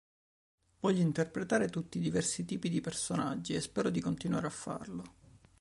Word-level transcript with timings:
Voglio 0.79 0.99
interpretare 1.03 1.69
tutti 1.69 1.99
i 1.99 2.01
diversi 2.01 2.43
tipi 2.43 2.69
di 2.69 2.81
personaggi 2.81 3.53
e 3.53 3.61
spero 3.61 3.91
di 3.91 4.01
continuare 4.01 4.47
a 4.47 4.49
farlo. 4.49 5.03